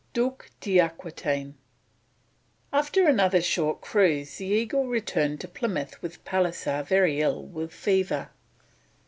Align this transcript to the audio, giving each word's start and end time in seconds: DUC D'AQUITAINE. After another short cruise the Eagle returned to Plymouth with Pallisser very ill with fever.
DUC 0.15 0.49
D'AQUITAINE. 0.61 1.53
After 2.73 3.07
another 3.07 3.39
short 3.39 3.81
cruise 3.81 4.37
the 4.39 4.47
Eagle 4.47 4.87
returned 4.87 5.39
to 5.41 5.47
Plymouth 5.47 6.01
with 6.01 6.25
Pallisser 6.25 6.81
very 6.83 7.21
ill 7.21 7.43
with 7.43 7.71
fever. 7.71 8.31